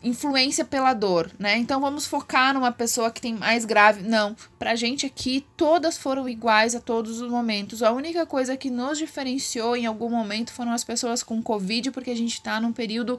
influência 0.00 0.64
pela 0.64 0.94
dor, 0.94 1.28
né? 1.40 1.56
Então 1.58 1.80
vamos 1.80 2.06
focar 2.06 2.54
numa 2.54 2.70
pessoa 2.70 3.10
que 3.10 3.20
tem 3.20 3.34
mais 3.34 3.64
grave. 3.64 4.02
Não, 4.02 4.36
pra 4.60 4.76
gente 4.76 5.04
aqui 5.04 5.44
todas 5.56 5.98
foram 5.98 6.28
iguais 6.28 6.76
a 6.76 6.80
todos 6.80 7.20
os 7.20 7.28
momentos. 7.28 7.82
A 7.82 7.90
única 7.90 8.24
coisa 8.24 8.56
que 8.56 8.70
nos 8.70 8.96
diferenciou 8.96 9.76
em 9.76 9.84
algum 9.84 10.08
momento 10.08 10.52
foram 10.52 10.70
as 10.70 10.84
pessoas 10.84 11.24
com 11.24 11.42
Covid, 11.42 11.90
porque 11.90 12.12
a 12.12 12.16
gente 12.16 12.40
tá 12.40 12.60
num 12.60 12.72
período 12.72 13.18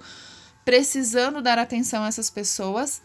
precisando 0.64 1.42
dar 1.42 1.60
atenção 1.60 2.06
a 2.06 2.08
essas 2.08 2.30
pessoas. 2.30 3.02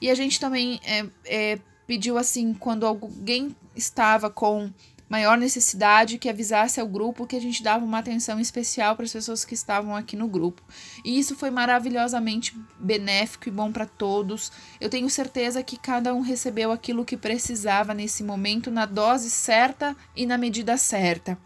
E 0.00 0.08
a 0.08 0.14
gente 0.14 0.38
também 0.38 0.78
é, 0.84 1.06
é, 1.24 1.58
pediu 1.88 2.16
assim, 2.16 2.54
quando 2.54 2.86
alguém 2.86 3.56
estava 3.74 4.30
com 4.30 4.70
maior 5.08 5.38
necessidade 5.38 6.18
que 6.18 6.28
avisasse 6.28 6.80
ao 6.80 6.86
grupo 6.86 7.26
que 7.26 7.36
a 7.36 7.40
gente 7.40 7.62
dava 7.62 7.84
uma 7.84 7.98
atenção 7.98 8.38
especial 8.38 8.94
para 8.94 9.04
as 9.04 9.12
pessoas 9.12 9.44
que 9.44 9.54
estavam 9.54 9.96
aqui 9.96 10.16
no 10.16 10.28
grupo. 10.28 10.62
E 11.04 11.18
isso 11.18 11.34
foi 11.34 11.50
maravilhosamente 11.50 12.56
benéfico 12.78 13.48
e 13.48 13.52
bom 13.52 13.72
para 13.72 13.86
todos. 13.86 14.52
Eu 14.80 14.90
tenho 14.90 15.08
certeza 15.08 15.62
que 15.62 15.78
cada 15.78 16.12
um 16.14 16.20
recebeu 16.20 16.70
aquilo 16.70 17.04
que 17.04 17.16
precisava 17.16 17.94
nesse 17.94 18.22
momento, 18.22 18.70
na 18.70 18.84
dose 18.84 19.30
certa 19.30 19.96
e 20.14 20.26
na 20.26 20.36
medida 20.36 20.76
certa. 20.76 21.38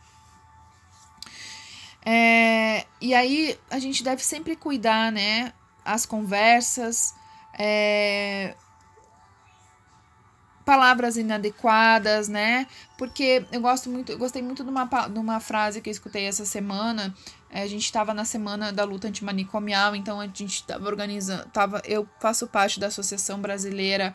É, 2.04 2.84
e 3.00 3.14
aí 3.14 3.56
a 3.70 3.78
gente 3.78 4.02
deve 4.02 4.24
sempre 4.24 4.56
cuidar, 4.56 5.12
né? 5.12 5.52
As 5.84 6.04
conversas, 6.04 7.14
é, 7.56 8.56
palavras 10.64 11.16
inadequadas, 11.16 12.28
né? 12.28 12.66
Porque 12.96 13.44
eu 13.50 13.60
gosto 13.60 13.90
muito, 13.90 14.12
eu 14.12 14.18
gostei 14.18 14.42
muito 14.42 14.62
de 14.62 14.70
uma, 14.70 14.84
de 14.84 15.18
uma 15.18 15.40
frase 15.40 15.80
que 15.80 15.88
eu 15.88 15.92
escutei 15.92 16.24
essa 16.24 16.44
semana. 16.44 17.14
É, 17.50 17.62
a 17.62 17.66
gente 17.66 17.84
estava 17.84 18.14
na 18.14 18.24
semana 18.24 18.72
da 18.72 18.84
luta 18.84 19.08
antimanicomial, 19.08 19.94
então 19.94 20.20
a 20.20 20.26
gente 20.26 20.46
estava 20.46 20.86
organizando, 20.86 21.44
tava, 21.52 21.82
eu 21.84 22.08
faço 22.18 22.46
parte 22.46 22.80
da 22.80 22.86
Associação 22.86 23.38
Brasileira, 23.40 24.14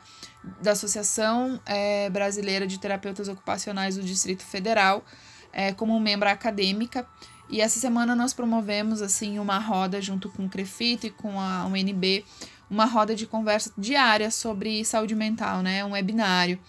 da 0.61 0.71
Associação 0.71 1.59
é, 1.65 2.09
Brasileira 2.09 2.65
de 2.65 2.79
Terapeutas 2.79 3.27
Ocupacionais 3.27 3.95
do 3.95 4.01
Distrito 4.01 4.43
Federal, 4.43 5.05
é, 5.53 5.71
como 5.71 5.99
membro 5.99 6.27
acadêmica. 6.27 7.07
E 7.49 7.61
essa 7.61 7.79
semana 7.79 8.15
nós 8.15 8.33
promovemos 8.33 9.01
assim 9.01 9.39
uma 9.39 9.57
roda 9.59 10.01
junto 10.01 10.29
com 10.29 10.45
o 10.45 10.49
Crefito 10.49 11.07
e 11.07 11.11
com 11.11 11.39
a 11.39 11.65
UNB, 11.65 12.25
uma 12.69 12.85
roda 12.85 13.15
de 13.15 13.25
conversa 13.25 13.71
diária 13.77 14.29
sobre 14.31 14.83
saúde 14.83 15.15
mental, 15.15 15.61
né? 15.61 15.83
Um 15.85 15.91
webinário. 15.91 16.59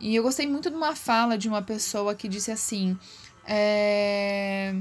E 0.00 0.14
eu 0.14 0.22
gostei 0.22 0.46
muito 0.46 0.70
de 0.70 0.76
uma 0.76 0.94
fala 0.94 1.38
de 1.38 1.48
uma 1.48 1.62
pessoa 1.62 2.14
que 2.14 2.28
disse 2.28 2.50
assim: 2.50 2.98
é... 3.46 4.74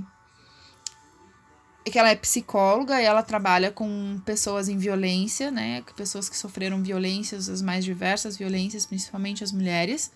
que 1.85 1.97
ela 1.97 2.09
é 2.09 2.15
psicóloga 2.15 3.01
e 3.01 3.05
ela 3.05 3.23
trabalha 3.23 3.71
com 3.71 4.19
pessoas 4.25 4.69
em 4.69 4.77
violência, 4.77 5.51
né? 5.51 5.83
Pessoas 5.95 6.29
que 6.29 6.37
sofreram 6.37 6.81
violências, 6.81 7.49
as 7.49 7.61
mais 7.61 7.85
diversas 7.85 8.37
violências, 8.37 8.85
principalmente 8.85 9.43
as 9.43 9.51
mulheres. 9.51 10.11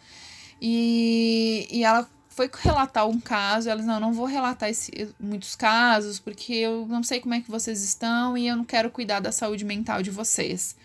E, 0.61 1.67
e 1.69 1.83
ela 1.83 2.09
foi 2.37 2.51
relatar 2.61 3.07
um 3.07 3.19
caso, 3.19 3.67
elas 3.67 3.83
não, 3.83 3.99
não 3.99 4.13
vou 4.13 4.27
relatar 4.27 4.69
esse, 4.69 5.09
muitos 5.19 5.55
casos, 5.55 6.19
porque 6.19 6.53
eu 6.53 6.85
não 6.85 7.01
sei 7.01 7.19
como 7.19 7.33
é 7.33 7.41
que 7.41 7.49
vocês 7.49 7.83
estão 7.83 8.37
e 8.37 8.47
eu 8.47 8.55
não 8.55 8.63
quero 8.63 8.91
cuidar 8.91 9.19
da 9.19 9.31
saúde 9.31 9.65
mental 9.65 10.03
de 10.03 10.11
vocês. 10.11 10.75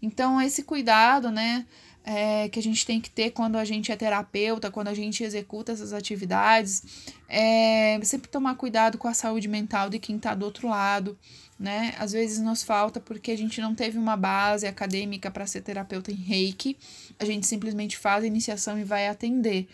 Então, 0.00 0.40
esse 0.40 0.62
cuidado, 0.62 1.30
né, 1.30 1.66
é, 2.02 2.48
que 2.48 2.58
a 2.58 2.62
gente 2.62 2.86
tem 2.86 2.98
que 2.98 3.10
ter 3.10 3.30
quando 3.30 3.56
a 3.56 3.64
gente 3.66 3.92
é 3.92 3.96
terapeuta, 3.96 4.70
quando 4.70 4.88
a 4.88 4.94
gente 4.94 5.22
executa 5.22 5.70
essas 5.70 5.92
atividades, 5.92 6.82
é 7.28 8.00
sempre 8.02 8.30
tomar 8.30 8.54
cuidado 8.54 8.96
com 8.96 9.06
a 9.06 9.12
saúde 9.12 9.48
mental 9.48 9.90
de 9.90 9.98
quem 9.98 10.16
está 10.16 10.34
do 10.34 10.46
outro 10.46 10.66
lado, 10.66 11.18
né? 11.58 11.94
Às 11.98 12.12
vezes 12.12 12.38
nos 12.38 12.62
falta 12.62 12.98
porque 12.98 13.30
a 13.30 13.36
gente 13.36 13.60
não 13.60 13.74
teve 13.74 13.98
uma 13.98 14.16
base 14.16 14.66
acadêmica 14.66 15.30
para 15.30 15.46
ser 15.46 15.60
terapeuta 15.60 16.10
em 16.10 16.14
reiki, 16.14 16.74
a 17.18 17.26
gente 17.26 17.46
simplesmente 17.46 17.98
faz 17.98 18.24
a 18.24 18.26
iniciação 18.26 18.78
e 18.78 18.82
vai 18.82 19.08
atender. 19.08 19.68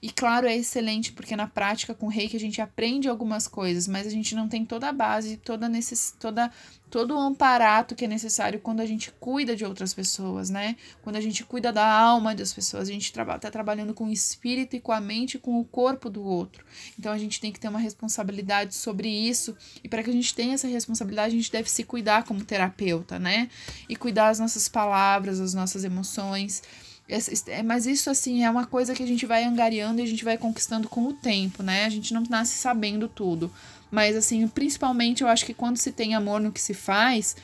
E 0.00 0.10
claro, 0.10 0.46
é 0.46 0.56
excelente 0.56 1.12
porque 1.12 1.34
na 1.34 1.46
prática 1.46 1.94
com 1.94 2.06
reiki 2.06 2.36
a 2.36 2.40
gente 2.40 2.60
aprende 2.60 3.08
algumas 3.08 3.48
coisas, 3.48 3.88
mas 3.88 4.06
a 4.06 4.10
gente 4.10 4.34
não 4.34 4.48
tem 4.48 4.64
toda 4.64 4.88
a 4.88 4.92
base, 4.92 5.36
toda 5.36 5.68
necess... 5.68 6.14
toda 6.18 6.50
todo 6.88 7.14
o 7.14 7.18
amparato 7.18 7.94
que 7.94 8.04
é 8.04 8.08
necessário 8.08 8.60
quando 8.60 8.80
a 8.80 8.86
gente 8.86 9.12
cuida 9.20 9.54
de 9.54 9.64
outras 9.64 9.92
pessoas, 9.92 10.50
né? 10.50 10.76
Quando 11.02 11.16
a 11.16 11.20
gente 11.20 11.44
cuida 11.44 11.72
da 11.72 11.86
alma 11.86 12.34
das 12.34 12.52
pessoas, 12.52 12.88
a 12.88 12.92
gente 12.92 13.04
está 13.04 13.38
tra 13.38 13.50
trabalhando 13.50 13.94
com 13.94 14.06
o 14.06 14.12
espírito 14.12 14.76
e 14.76 14.80
com 14.80 14.92
a 14.92 15.00
mente 15.00 15.34
e 15.34 15.38
com 15.38 15.60
o 15.60 15.64
corpo 15.64 16.08
do 16.08 16.22
outro. 16.22 16.64
Então 16.98 17.12
a 17.12 17.18
gente 17.18 17.40
tem 17.40 17.52
que 17.52 17.60
ter 17.60 17.68
uma 17.68 17.78
responsabilidade 17.78 18.74
sobre 18.74 19.08
isso. 19.08 19.56
E 19.82 19.88
para 19.88 20.02
que 20.02 20.10
a 20.10 20.12
gente 20.12 20.34
tenha 20.34 20.54
essa 20.54 20.68
responsabilidade, 20.68 21.34
a 21.34 21.38
gente 21.38 21.52
deve 21.52 21.70
se 21.70 21.84
cuidar 21.84 22.24
como 22.24 22.44
terapeuta, 22.44 23.18
né? 23.18 23.50
E 23.88 23.96
cuidar 23.96 24.28
das 24.28 24.38
nossas 24.38 24.68
palavras, 24.68 25.38
das 25.38 25.54
nossas 25.54 25.84
emoções. 25.84 26.62
É, 27.08 27.62
mas 27.62 27.86
isso, 27.86 28.10
assim, 28.10 28.44
é 28.44 28.50
uma 28.50 28.66
coisa 28.66 28.94
que 28.94 29.02
a 29.02 29.06
gente 29.06 29.24
vai 29.24 29.42
angariando 29.44 30.00
e 30.00 30.04
a 30.04 30.06
gente 30.06 30.24
vai 30.24 30.36
conquistando 30.36 30.88
com 30.88 31.06
o 31.06 31.12
tempo, 31.12 31.62
né? 31.62 31.86
A 31.86 31.88
gente 31.88 32.12
não 32.12 32.22
nasce 32.28 32.58
sabendo 32.58 33.08
tudo. 33.08 33.50
Mas, 33.90 34.14
assim, 34.14 34.46
principalmente 34.46 35.22
eu 35.22 35.28
acho 35.28 35.46
que 35.46 35.54
quando 35.54 35.78
se 35.78 35.90
tem 35.90 36.14
amor 36.14 36.38
no 36.40 36.52
que 36.52 36.60
se 36.60 36.74
faz, 36.74 37.34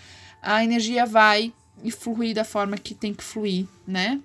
a 0.43 0.63
energia 0.63 1.07
vai 1.07 1.53
e 1.83 1.91
fluir 1.91 2.35
da 2.35 2.45
forma 2.45 2.77
que 2.77 2.95
tem 2.95 3.15
que 3.15 3.25
fluir, 3.25 3.67
né? 3.87 4.21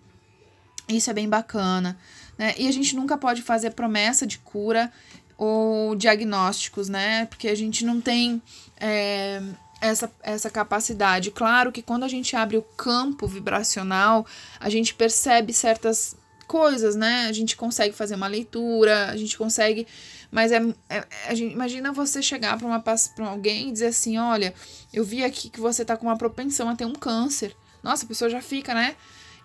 Isso 0.89 1.10
é 1.10 1.13
bem 1.13 1.29
bacana. 1.29 1.98
Né? 2.38 2.53
E 2.58 2.67
a 2.67 2.72
gente 2.72 2.96
nunca 2.96 3.17
pode 3.17 3.41
fazer 3.41 3.72
promessa 3.72 4.27
de 4.27 4.39
cura 4.39 4.91
ou 5.38 5.96
diagnósticos, 5.96 6.89
né? 6.89 7.25
Porque 7.25 7.48
a 7.48 7.55
gente 7.55 7.86
não 7.86 8.01
tem. 8.01 8.41
É, 8.77 9.41
essa, 9.81 10.12
essa 10.21 10.50
capacidade. 10.50 11.31
Claro 11.31 11.71
que 11.71 11.81
quando 11.81 12.03
a 12.03 12.07
gente 12.07 12.36
abre 12.36 12.57
o 12.57 12.62
campo 12.62 13.27
vibracional, 13.27 14.25
a 14.59 14.69
gente 14.69 14.93
percebe 14.93 15.53
certas 15.53 16.15
coisas, 16.48 16.95
né? 16.95 17.27
A 17.27 17.31
gente 17.31 17.55
consegue 17.55 17.95
fazer 17.95 18.15
uma 18.15 18.27
leitura, 18.27 19.09
a 19.09 19.15
gente 19.15 19.38
consegue. 19.38 19.88
Mas 20.31 20.51
é, 20.51 20.62
é 20.89 21.05
a 21.27 21.36
gente, 21.36 21.53
imagina 21.53 21.91
você 21.91 22.21
chegar 22.21 22.57
para 22.57 22.67
uma 22.67 22.79
para 22.79 23.27
alguém 23.27 23.69
e 23.69 23.71
dizer 23.71 23.88
assim: 23.88 24.17
olha, 24.17 24.53
eu 24.91 25.03
vi 25.03 25.24
aqui 25.24 25.50
que 25.50 25.59
você 25.59 25.86
tá 25.86 25.95
com 25.95 26.07
uma 26.07 26.17
propensão 26.17 26.67
a 26.69 26.75
ter 26.75 26.86
um 26.86 26.95
câncer. 26.95 27.55
Nossa, 27.81 28.03
a 28.03 28.07
pessoa 28.07 28.29
já 28.29 28.41
fica, 28.41 28.74
né? 28.74 28.95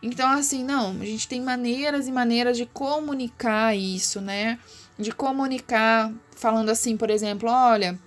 Então, 0.02 0.28
assim, 0.28 0.62
não, 0.62 0.90
a 1.00 1.04
gente 1.04 1.28
tem 1.28 1.40
maneiras 1.40 2.08
e 2.08 2.12
maneiras 2.12 2.56
de 2.56 2.66
comunicar 2.66 3.74
isso, 3.76 4.20
né? 4.20 4.58
De 4.98 5.12
comunicar, 5.12 6.12
falando 6.36 6.68
assim, 6.68 6.96
por 6.96 7.10
exemplo, 7.10 7.48
olha, 7.48 7.98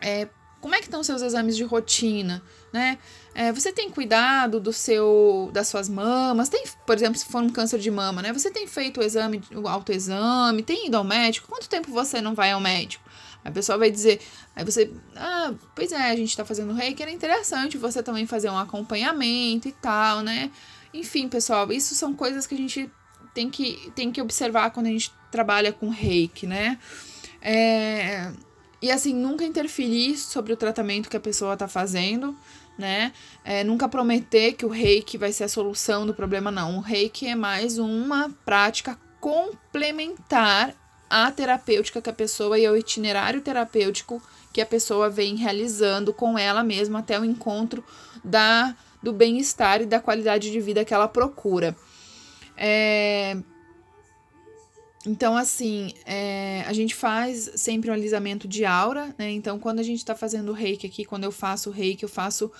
é, 0.00 0.28
como 0.62 0.76
é 0.76 0.78
que 0.78 0.84
estão 0.84 1.02
seus 1.02 1.20
exames 1.22 1.56
de 1.56 1.64
rotina, 1.64 2.40
né? 2.72 2.96
É, 3.34 3.52
você 3.52 3.72
tem 3.72 3.90
cuidado 3.90 4.60
do 4.60 4.72
seu, 4.72 5.50
das 5.52 5.66
suas 5.66 5.88
mamas? 5.88 6.48
Tem, 6.48 6.62
por 6.86 6.96
exemplo, 6.96 7.18
se 7.18 7.26
for 7.26 7.42
um 7.42 7.50
câncer 7.50 7.80
de 7.80 7.90
mama, 7.90 8.22
né? 8.22 8.32
Você 8.32 8.48
tem 8.48 8.64
feito 8.68 9.00
o 9.00 9.02
exame, 9.02 9.42
o 9.56 9.66
autoexame? 9.66 10.62
Tem 10.62 10.86
ido 10.86 10.96
ao 10.96 11.02
médico? 11.02 11.48
Quanto 11.48 11.68
tempo 11.68 11.90
você 11.90 12.20
não 12.20 12.32
vai 12.32 12.52
ao 12.52 12.60
médico? 12.60 13.02
A 13.44 13.50
pessoa 13.50 13.76
vai 13.76 13.90
dizer, 13.90 14.20
aí 14.54 14.64
você, 14.64 14.88
ah, 15.16 15.52
pois 15.74 15.90
é, 15.90 16.10
a 16.12 16.16
gente 16.16 16.36
tá 16.36 16.44
fazendo 16.44 16.72
reiki, 16.72 17.02
era 17.02 17.10
interessante 17.10 17.76
você 17.76 18.00
também 18.00 18.24
fazer 18.24 18.48
um 18.48 18.56
acompanhamento 18.56 19.66
e 19.66 19.72
tal, 19.72 20.20
né? 20.20 20.48
Enfim, 20.94 21.28
pessoal, 21.28 21.72
isso 21.72 21.96
são 21.96 22.14
coisas 22.14 22.46
que 22.46 22.54
a 22.54 22.58
gente 22.58 22.88
tem 23.34 23.50
que, 23.50 23.90
tem 23.96 24.12
que 24.12 24.22
observar 24.22 24.70
quando 24.70 24.86
a 24.86 24.90
gente 24.90 25.12
trabalha 25.28 25.72
com 25.72 25.88
reiki, 25.88 26.46
né? 26.46 26.78
É, 27.40 28.30
e 28.82 28.90
assim, 28.90 29.14
nunca 29.14 29.44
interferir 29.44 30.18
sobre 30.18 30.52
o 30.52 30.56
tratamento 30.56 31.08
que 31.08 31.16
a 31.16 31.20
pessoa 31.20 31.56
tá 31.56 31.68
fazendo, 31.68 32.36
né? 32.76 33.12
É, 33.44 33.62
nunca 33.62 33.88
prometer 33.88 34.54
que 34.54 34.66
o 34.66 34.68
reiki 34.68 35.16
vai 35.16 35.32
ser 35.32 35.44
a 35.44 35.48
solução 35.48 36.04
do 36.04 36.12
problema, 36.12 36.50
não. 36.50 36.78
O 36.78 36.80
reiki 36.80 37.28
é 37.28 37.36
mais 37.36 37.78
uma 37.78 38.28
prática 38.44 38.98
complementar 39.20 40.74
à 41.08 41.30
terapêutica 41.30 42.02
que 42.02 42.10
a 42.10 42.12
pessoa 42.12 42.58
e 42.58 42.66
ao 42.66 42.76
itinerário 42.76 43.40
terapêutico 43.40 44.20
que 44.52 44.60
a 44.60 44.66
pessoa 44.66 45.08
vem 45.08 45.36
realizando 45.36 46.12
com 46.12 46.36
ela 46.36 46.64
mesma 46.64 46.98
até 46.98 47.18
o 47.20 47.24
encontro 47.24 47.84
da 48.24 48.74
do 49.00 49.12
bem-estar 49.12 49.82
e 49.82 49.86
da 49.86 49.98
qualidade 49.98 50.50
de 50.50 50.60
vida 50.60 50.84
que 50.84 50.94
ela 50.94 51.08
procura. 51.08 51.76
É, 52.56 53.36
então, 55.04 55.36
assim, 55.36 55.92
é, 56.06 56.62
a 56.66 56.72
gente 56.72 56.94
faz 56.94 57.50
sempre 57.56 57.90
um 57.90 57.94
alisamento 57.94 58.46
de 58.46 58.64
aura, 58.64 59.14
né? 59.18 59.30
Então, 59.32 59.58
quando 59.58 59.80
a 59.80 59.82
gente 59.82 59.98
está 59.98 60.14
fazendo 60.14 60.50
o 60.50 60.52
reiki 60.52 60.86
aqui, 60.86 61.04
quando 61.04 61.24
eu 61.24 61.32
faço 61.32 61.70
o 61.70 61.72
reiki, 61.72 62.04
eu 62.04 62.08
faço 62.08 62.50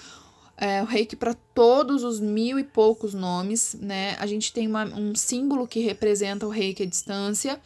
é, 0.56 0.82
o 0.82 0.86
reiki 0.86 1.14
para 1.14 1.34
todos 1.34 2.02
os 2.02 2.18
mil 2.18 2.58
e 2.58 2.64
poucos 2.64 3.14
nomes, 3.14 3.76
né? 3.80 4.16
A 4.18 4.26
gente 4.26 4.52
tem 4.52 4.66
uma, 4.66 4.84
um 4.84 5.14
símbolo 5.14 5.68
que 5.68 5.80
representa 5.80 6.44
o 6.44 6.50
reiki 6.50 6.82
à 6.82 6.86
distância, 6.86 7.60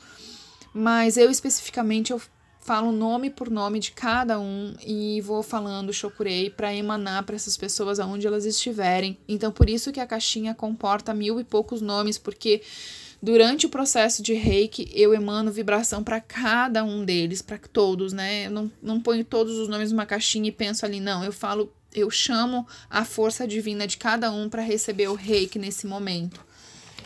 mas 0.75 1.16
eu 1.16 1.30
especificamente 1.30 2.12
eu 2.12 2.21
falo 2.61 2.90
nome 2.90 3.30
por 3.30 3.49
nome 3.49 3.78
de 3.78 3.92
cada 3.92 4.40
um 4.40 4.75
e 4.85 5.21
vou 5.21 5.40
falando 5.40 5.92
Shokurei 5.92 6.50
para 6.50 6.75
emanar 6.75 7.23
para 7.23 7.37
essas 7.37 7.56
pessoas 7.56 8.00
aonde 8.00 8.26
elas 8.26 8.45
estiverem. 8.45 9.16
Então, 9.28 9.52
por 9.52 9.71
isso 9.71 9.92
que 9.92 10.00
a 10.00 10.06
caixinha 10.06 10.52
comporta 10.52 11.14
mil 11.14 11.38
e 11.38 11.45
poucos 11.45 11.80
nomes, 11.80 12.18
porque 12.18 12.61
Durante 13.26 13.66
o 13.66 13.68
processo 13.68 14.23
de 14.23 14.35
reiki, 14.35 14.88
eu 14.95 15.12
emano 15.12 15.50
vibração 15.50 16.04
para 16.04 16.21
cada 16.21 16.85
um 16.85 17.04
deles, 17.04 17.42
para 17.42 17.59
todos, 17.59 18.12
né? 18.12 18.47
Eu 18.47 18.52
não, 18.52 18.73
não 18.80 19.00
ponho 19.00 19.25
todos 19.25 19.59
os 19.59 19.68
nomes 19.68 19.90
numa 19.90 20.06
caixinha 20.06 20.49
e 20.49 20.52
penso 20.52 20.87
ali, 20.87 21.00
não. 21.00 21.25
Eu 21.25 21.33
falo, 21.33 21.73
eu 21.92 22.09
chamo 22.09 22.64
a 22.88 23.04
força 23.04 23.45
divina 23.45 23.85
de 23.85 23.97
cada 23.97 24.30
um 24.30 24.49
para 24.49 24.62
receber 24.62 25.09
o 25.09 25.14
reiki 25.14 25.59
nesse 25.59 25.88
momento. 25.88 26.40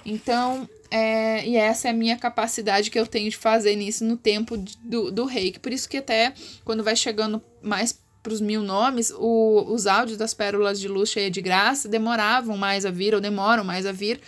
Então, 0.04 0.68
é, 0.90 1.48
e 1.48 1.56
essa 1.56 1.88
é 1.88 1.90
a 1.90 1.94
minha 1.94 2.18
capacidade 2.18 2.90
que 2.90 3.00
eu 3.00 3.06
tenho 3.06 3.30
de 3.30 3.36
fazer 3.38 3.74
nisso 3.74 4.04
no 4.04 4.18
tempo 4.18 4.62
do, 4.82 5.10
do 5.10 5.24
reiki. 5.24 5.58
Por 5.58 5.72
isso 5.72 5.88
que 5.88 5.96
até 5.96 6.34
quando 6.66 6.84
vai 6.84 6.96
chegando 6.96 7.42
mais 7.62 7.98
para 8.22 8.34
os 8.34 8.42
mil 8.42 8.62
nomes, 8.62 9.10
o, 9.16 9.72
os 9.72 9.86
áudios 9.86 10.18
das 10.18 10.34
pérolas 10.34 10.78
de 10.78 10.86
luz 10.86 11.08
cheia 11.08 11.30
de 11.30 11.40
graça 11.40 11.88
demoravam 11.88 12.58
mais 12.58 12.84
a 12.84 12.90
vir, 12.90 13.14
ou 13.14 13.22
demoram 13.22 13.64
mais 13.64 13.86
a 13.86 13.92
vir, 13.92 14.20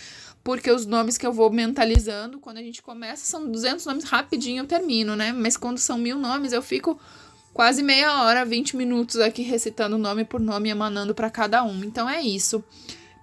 porque 0.44 0.70
os 0.70 0.86
nomes 0.86 1.16
que 1.16 1.26
eu 1.26 1.32
vou 1.32 1.50
mentalizando, 1.50 2.40
quando 2.40 2.58
a 2.58 2.62
gente 2.62 2.82
começa, 2.82 3.24
são 3.24 3.50
200 3.50 3.86
nomes, 3.86 4.04
rapidinho 4.04 4.62
eu 4.62 4.66
termino, 4.66 5.14
né? 5.14 5.32
Mas 5.32 5.56
quando 5.56 5.78
são 5.78 5.96
mil 5.96 6.18
nomes, 6.18 6.52
eu 6.52 6.62
fico 6.62 6.98
quase 7.54 7.82
meia 7.82 8.22
hora, 8.22 8.44
20 8.44 8.76
minutos 8.76 9.20
aqui 9.20 9.42
recitando 9.42 9.98
nome 9.98 10.24
por 10.24 10.40
nome, 10.40 10.68
emanando 10.68 11.14
para 11.14 11.30
cada 11.30 11.62
um. 11.62 11.84
Então 11.84 12.08
é 12.08 12.20
isso. 12.20 12.64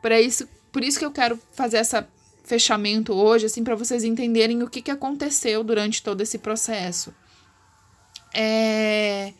Para 0.02 0.22
isso, 0.22 0.48
por 0.72 0.84
isso 0.84 0.98
que 0.98 1.06
eu 1.06 1.12
quero 1.12 1.40
fazer 1.52 1.78
essa 1.78 2.08
fechamento 2.44 3.14
hoje, 3.14 3.46
assim, 3.46 3.64
para 3.64 3.76
vocês 3.76 4.04
entenderem 4.04 4.64
o 4.64 4.70
que, 4.70 4.82
que 4.82 4.90
aconteceu 4.90 5.64
durante 5.64 6.02
todo 6.02 6.22
esse 6.22 6.40
processo. 6.40 7.14
É... 8.34 9.34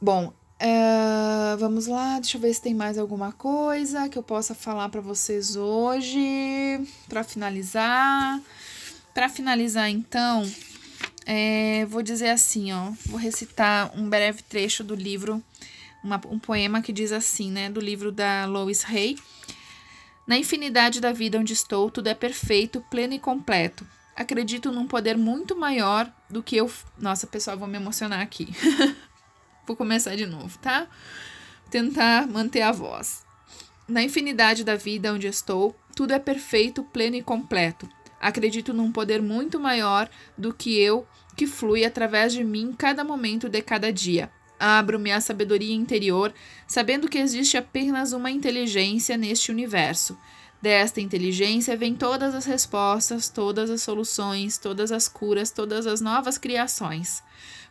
Bom, 0.00 0.32
Uh, 0.60 1.56
vamos 1.56 1.86
lá, 1.86 2.18
deixa 2.18 2.36
eu 2.36 2.40
ver 2.40 2.52
se 2.52 2.60
tem 2.60 2.74
mais 2.74 2.98
alguma 2.98 3.30
coisa 3.30 4.08
que 4.08 4.18
eu 4.18 4.24
possa 4.24 4.56
falar 4.56 4.88
para 4.88 5.00
vocês 5.00 5.54
hoje 5.54 6.80
para 7.08 7.22
finalizar. 7.22 8.40
Para 9.14 9.28
finalizar, 9.28 9.88
então, 9.88 10.44
é, 11.24 11.86
vou 11.86 12.02
dizer 12.02 12.30
assim, 12.30 12.72
ó, 12.72 12.90
vou 13.06 13.18
recitar 13.18 13.92
um 13.96 14.08
breve 14.08 14.42
trecho 14.42 14.82
do 14.82 14.96
livro, 14.96 15.42
uma, 16.02 16.20
um 16.28 16.38
poema 16.38 16.82
que 16.82 16.92
diz 16.92 17.12
assim, 17.12 17.50
né, 17.50 17.70
do 17.70 17.80
livro 17.80 18.10
da 18.10 18.44
Lois 18.46 18.84
Hay. 18.84 19.16
Na 20.26 20.36
infinidade 20.36 21.00
da 21.00 21.12
vida 21.12 21.38
onde 21.38 21.52
estou, 21.52 21.90
tudo 21.90 22.08
é 22.08 22.14
perfeito, 22.14 22.84
pleno 22.90 23.14
e 23.14 23.18
completo. 23.18 23.86
acredito 24.14 24.72
num 24.72 24.86
poder 24.86 25.16
muito 25.16 25.56
maior 25.56 26.12
do 26.28 26.42
que 26.42 26.56
eu. 26.56 26.70
Nossa, 26.98 27.26
pessoal, 27.26 27.56
vou 27.56 27.68
me 27.68 27.76
emocionar 27.76 28.20
aqui. 28.20 28.48
vou 29.68 29.76
começar 29.76 30.16
de 30.16 30.26
novo, 30.26 30.58
tá? 30.58 30.86
Tentar 31.70 32.26
manter 32.26 32.62
a 32.62 32.72
voz. 32.72 33.22
Na 33.86 34.02
infinidade 34.02 34.64
da 34.64 34.74
vida 34.74 35.12
onde 35.12 35.26
estou, 35.26 35.76
tudo 35.94 36.12
é 36.12 36.18
perfeito, 36.18 36.82
pleno 36.82 37.16
e 37.16 37.22
completo. 37.22 37.88
Acredito 38.20 38.72
num 38.72 38.90
poder 38.90 39.22
muito 39.22 39.60
maior 39.60 40.08
do 40.36 40.52
que 40.52 40.76
eu, 40.78 41.06
que 41.36 41.46
flui 41.46 41.84
através 41.84 42.32
de 42.32 42.42
mim 42.42 42.74
cada 42.76 43.04
momento 43.04 43.48
de 43.48 43.62
cada 43.62 43.92
dia. 43.92 44.30
Abro-me 44.58 45.12
à 45.12 45.20
sabedoria 45.20 45.74
interior, 45.74 46.34
sabendo 46.66 47.08
que 47.08 47.18
existe 47.18 47.56
apenas 47.56 48.12
uma 48.12 48.30
inteligência 48.30 49.16
neste 49.16 49.52
universo. 49.52 50.18
Desta 50.60 51.00
inteligência 51.00 51.76
vêm 51.76 51.94
todas 51.94 52.34
as 52.34 52.44
respostas, 52.44 53.28
todas 53.28 53.70
as 53.70 53.82
soluções, 53.82 54.58
todas 54.58 54.90
as 54.90 55.06
curas, 55.06 55.52
todas 55.52 55.86
as 55.86 56.00
novas 56.00 56.36
criações. 56.36 57.22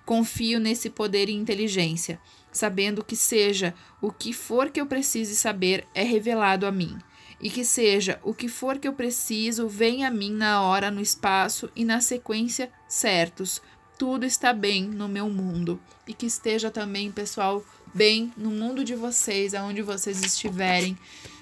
Confio 0.08 0.58
nesse 0.58 0.90
poder 0.90 1.28
e 1.28 1.34
inteligência, 1.34 2.18
sabendo 2.50 3.04
que 3.04 3.14
seja 3.14 3.76
o 4.02 4.10
que 4.10 4.32
for 4.32 4.70
que 4.70 4.80
eu 4.80 4.86
precise 4.86 5.36
saber 5.36 5.86
é 5.94 6.02
revelado 6.02 6.66
a 6.66 6.72
mim, 6.72 6.98
e 7.42 7.50
que 7.50 7.66
seja 7.66 8.18
o 8.24 8.34
que 8.34 8.48
for 8.48 8.80
que 8.80 8.88
eu 8.88 8.94
preciso 8.94 9.68
vem 9.68 10.06
a 10.06 10.10
mim 10.10 10.32
na 10.32 10.62
hora, 10.62 10.90
no 10.90 11.02
espaço 11.02 11.70
e 11.76 11.84
na 11.84 12.00
sequência 12.00 12.72
certos. 12.88 13.62
Tudo 14.00 14.26
está 14.26 14.54
bem 14.54 14.86
no 14.86 15.10
meu 15.10 15.30
mundo 15.30 15.78
e 16.08 16.14
que 16.14 16.26
esteja 16.26 16.72
também, 16.72 17.12
pessoal, 17.12 17.62
bem 17.94 18.32
no 18.38 18.50
mundo 18.50 18.86
de 18.86 18.96
vocês, 18.96 19.54
aonde 19.54 19.82
vocês 19.82 20.24
estiverem 20.24 20.98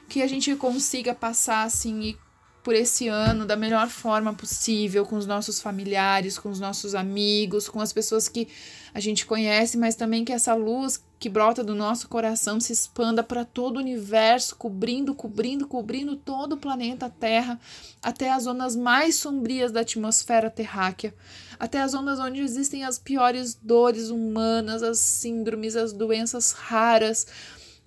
que 0.10 0.24
a 0.24 0.28
gente 0.28 0.56
consiga 0.56 1.14
passar 1.14 1.66
assim 1.66 2.18
por 2.66 2.74
esse 2.74 3.08
ano 3.08 3.46
da 3.46 3.56
melhor 3.56 3.88
forma 3.90 4.34
possível 4.34 5.06
com 5.06 5.16
os 5.18 5.28
nossos 5.28 5.62
familiares, 5.62 6.40
com 6.40 6.50
os 6.50 6.60
nossos 6.60 6.96
amigos, 6.96 7.70
com 7.70 7.80
as 7.80 7.94
pessoas 7.94 8.28
que 8.28 8.48
a 8.92 9.00
gente 9.00 9.24
conhece, 9.24 9.78
mas 9.78 9.94
também 9.94 10.26
que 10.26 10.34
essa 10.34 10.56
luz 10.56 11.00
que 11.20 11.30
brota 11.30 11.64
do 11.64 11.76
nosso 11.76 12.10
coração 12.10 12.60
se 12.60 12.74
expanda 12.74 13.22
para 13.22 13.46
todo 13.46 13.78
o 13.78 13.80
universo, 13.80 14.56
cobrindo, 14.56 15.14
cobrindo, 15.14 15.68
cobrindo 15.68 16.16
todo 16.16 16.54
o 16.54 16.58
planeta 16.58 17.08
Terra, 17.08 17.60
até 18.02 18.32
as 18.32 18.44
zonas 18.44 18.76
mais 18.76 19.14
sombrias 19.14 19.72
da 19.72 19.82
atmosfera 19.82 20.50
terráquea, 20.50 21.14
até 21.60 21.80
as 21.80 21.92
zonas 21.92 22.20
onde 22.20 22.42
existem 22.42 22.84
as 22.84 22.98
piores 22.98 23.54
dores 23.54 24.10
humanas, 24.10 24.82
as 24.82 24.98
síndromes, 24.98 25.76
as 25.76 25.94
doenças 25.94 26.52
raras, 26.52 27.28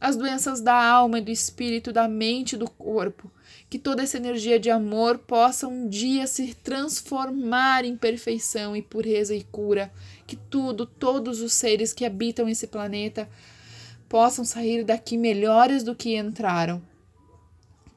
as 0.01 0.15
doenças 0.15 0.61
da 0.61 0.81
alma 0.81 1.19
e 1.19 1.23
do 1.23 1.33
espírito, 1.33 1.93
da 1.93 2.07
mente 2.07 2.53
e 2.53 2.59
do 2.59 2.71
corpo. 2.71 3.29
Que 3.71 3.79
toda 3.79 4.03
essa 4.03 4.17
energia 4.17 4.59
de 4.59 4.71
amor 4.71 5.19
possa 5.19 5.69
um 5.69 5.89
dia 5.89 6.27
se 6.27 6.55
transformar 6.55 7.85
em 7.85 7.97
perfeição 7.97 8.75
e 8.75 8.81
pureza 8.81 9.35
e 9.35 9.45
cura. 9.45 9.93
Que 10.27 10.37
tudo, 10.37 10.87
todos 10.87 11.41
os 11.41 11.53
seres 11.53 11.93
que 11.93 12.05
habitam 12.05 12.49
esse 12.49 12.67
planeta 12.67 13.29
possam 14.09 14.45
sair 14.45 14.85
daqui 14.85 15.19
melhores 15.19 15.83
do 15.83 15.95
que 15.95 16.17
entraram. 16.17 16.83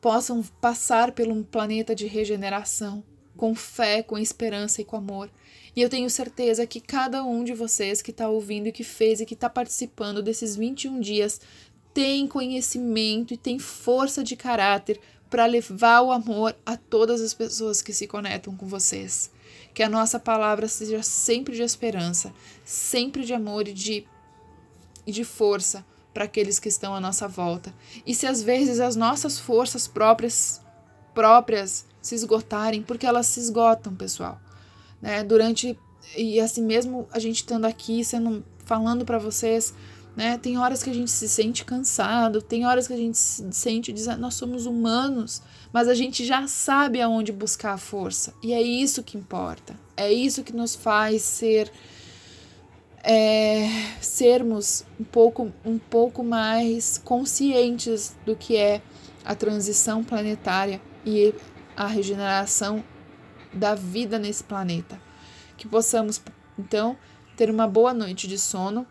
Possam 0.01 0.43
passar 0.59 1.13
pelo 1.13 1.41
planeta 1.43 1.95
de 1.95 2.05
regeneração, 2.05 3.03
com 3.37 3.55
fé, 3.55 4.03
com 4.03 4.17
esperança 4.17 4.81
e 4.81 4.85
com 4.85 4.97
amor. 4.97 5.29
E 5.75 5.81
eu 5.81 5.89
tenho 5.89 6.09
certeza 6.09 6.67
que 6.67 6.81
cada 6.81 7.23
um 7.23 7.43
de 7.43 7.53
vocês 7.53 8.01
que 8.01 8.11
está 8.11 8.27
ouvindo 8.27 8.67
e 8.67 8.71
que 8.71 8.83
fez 8.83 9.21
e 9.21 9.25
que 9.25 9.35
está 9.35 9.49
participando 9.49 10.21
desses 10.21 10.55
21 10.55 10.99
dias 10.99 11.39
tem 11.93 12.27
conhecimento 12.27 13.33
e 13.33 13.37
tem 13.37 13.57
força 13.59 14.23
de 14.23 14.35
caráter 14.35 14.99
para 15.31 15.45
levar 15.45 16.01
o 16.01 16.11
amor 16.11 16.53
a 16.65 16.75
todas 16.75 17.21
as 17.21 17.33
pessoas 17.33 17.81
que 17.81 17.93
se 17.93 18.05
conectam 18.05 18.53
com 18.53 18.67
vocês. 18.67 19.31
Que 19.73 19.81
a 19.81 19.89
nossa 19.89 20.19
palavra 20.19 20.67
seja 20.67 21.01
sempre 21.01 21.55
de 21.55 21.63
esperança, 21.63 22.33
sempre 22.65 23.23
de 23.23 23.33
amor 23.33 23.65
e 23.65 23.73
de, 23.73 24.05
e 25.07 25.11
de 25.11 25.23
força 25.23 25.85
para 26.13 26.25
aqueles 26.25 26.59
que 26.59 26.67
estão 26.67 26.93
à 26.93 26.99
nossa 26.99 27.29
volta. 27.29 27.73
E 28.05 28.13
se 28.13 28.27
às 28.27 28.43
vezes 28.43 28.81
as 28.81 28.97
nossas 28.97 29.39
forças 29.39 29.87
próprias 29.87 30.61
próprias 31.13 31.85
se 32.01 32.15
esgotarem, 32.15 32.83
porque 32.83 33.05
elas 33.05 33.27
se 33.27 33.39
esgotam, 33.39 33.95
pessoal, 33.95 34.39
né? 35.01 35.23
Durante 35.23 35.77
e 36.15 36.39
assim 36.39 36.63
mesmo 36.63 37.07
a 37.11 37.19
gente 37.19 37.37
estando 37.37 37.65
aqui, 37.65 38.03
sendo 38.03 38.43
falando 38.65 39.05
para 39.05 39.17
vocês, 39.17 39.73
né? 40.15 40.37
Tem 40.37 40.57
horas 40.57 40.83
que 40.83 40.89
a 40.89 40.93
gente 40.93 41.11
se 41.11 41.27
sente 41.29 41.63
cansado, 41.63 42.41
tem 42.41 42.65
horas 42.65 42.87
que 42.87 42.93
a 42.93 42.97
gente 42.97 43.17
se 43.17 43.51
sente 43.51 43.93
diz, 43.93 44.07
nós 44.17 44.33
somos 44.33 44.65
humanos, 44.65 45.41
mas 45.71 45.87
a 45.87 45.93
gente 45.93 46.25
já 46.25 46.47
sabe 46.47 47.01
aonde 47.01 47.31
buscar 47.31 47.73
a 47.73 47.77
força. 47.77 48.33
E 48.43 48.53
é 48.53 48.61
isso 48.61 49.03
que 49.03 49.17
importa. 49.17 49.75
É 49.95 50.11
isso 50.11 50.43
que 50.43 50.53
nos 50.53 50.75
faz 50.75 51.21
ser 51.21 51.71
é, 53.03 53.67
sermos 54.01 54.85
um 54.99 55.03
pouco, 55.03 55.51
um 55.65 55.77
pouco 55.77 56.23
mais 56.23 56.97
conscientes 57.03 58.15
do 58.25 58.35
que 58.35 58.57
é 58.57 58.81
a 59.23 59.33
transição 59.33 60.03
planetária 60.03 60.81
e 61.05 61.33
a 61.75 61.87
regeneração 61.87 62.83
da 63.53 63.75
vida 63.75 64.19
nesse 64.19 64.43
planeta. 64.43 65.01
Que 65.57 65.67
possamos, 65.67 66.21
então, 66.57 66.97
ter 67.35 67.49
uma 67.49 67.67
boa 67.67 67.93
noite 67.93 68.27
de 68.27 68.37
sono 68.37 68.85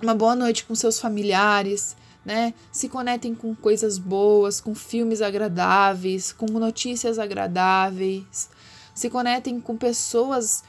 uma 0.00 0.14
boa 0.14 0.34
noite 0.34 0.64
com 0.64 0.74
seus 0.74 1.00
familiares, 1.00 1.96
né? 2.24 2.54
Se 2.70 2.88
conectem 2.88 3.34
com 3.34 3.54
coisas 3.54 3.98
boas, 3.98 4.60
com 4.60 4.74
filmes 4.74 5.22
agradáveis, 5.22 6.32
com 6.32 6.46
notícias 6.46 7.18
agradáveis. 7.18 8.50
Se 8.94 9.08
conectem 9.08 9.60
com 9.60 9.76
pessoas 9.76 10.62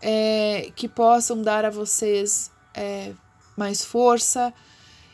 é, 0.00 0.70
que 0.74 0.88
possam 0.88 1.40
dar 1.40 1.64
a 1.64 1.70
vocês 1.70 2.50
é, 2.74 3.12
mais 3.56 3.84
força. 3.84 4.52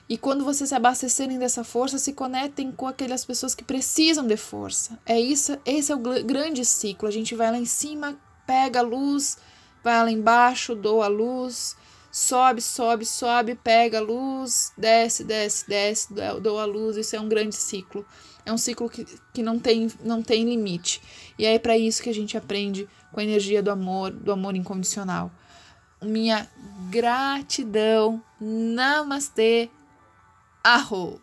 E 0.08 0.18
quando 0.18 0.44
vocês 0.44 0.68
se 0.68 0.74
abastecerem 0.74 1.38
dessa 1.38 1.62
força, 1.62 1.98
se 1.98 2.12
conectem 2.12 2.72
com 2.72 2.86
aquelas 2.88 3.24
pessoas 3.24 3.54
que 3.54 3.62
precisam 3.62 4.26
de 4.26 4.36
força. 4.36 4.98
É 5.06 5.20
isso, 5.20 5.56
esse 5.64 5.92
é 5.92 5.94
o 5.94 5.98
grande 5.98 6.64
ciclo. 6.64 7.06
A 7.06 7.12
gente 7.12 7.36
vai 7.36 7.50
lá 7.50 7.58
em 7.58 7.64
cima, 7.64 8.18
pega 8.44 8.80
a 8.80 8.82
luz, 8.82 9.38
vai 9.84 10.02
lá 10.02 10.10
embaixo, 10.10 10.74
doa 10.74 11.04
a 11.04 11.08
luz, 11.08 11.76
sobe, 12.10 12.60
sobe, 12.60 13.04
sobe, 13.04 13.54
pega 13.54 13.98
a 13.98 14.02
luz, 14.02 14.72
desce, 14.76 15.24
desce, 15.24 15.68
desce, 15.68 16.08
dou 16.40 16.58
a 16.58 16.64
luz. 16.64 16.96
Isso 16.96 17.16
é 17.16 17.20
um 17.20 17.28
grande 17.28 17.54
ciclo. 17.54 18.04
É 18.44 18.52
um 18.52 18.58
ciclo 18.58 18.88
que, 18.88 19.06
que 19.32 19.42
não, 19.42 19.58
tem, 19.58 19.88
não 20.02 20.22
tem 20.22 20.44
limite. 20.44 21.00
E 21.38 21.46
é 21.46 21.58
para 21.58 21.76
isso 21.76 22.02
que 22.02 22.10
a 22.10 22.14
gente 22.14 22.36
aprende 22.36 22.88
com 23.12 23.20
a 23.20 23.24
energia 23.24 23.62
do 23.62 23.70
amor, 23.70 24.10
do 24.10 24.32
amor 24.32 24.56
incondicional. 24.56 25.30
Minha 26.02 26.48
gratidão. 26.90 28.22
Namastê. 28.40 29.70
Arro! 30.64 31.20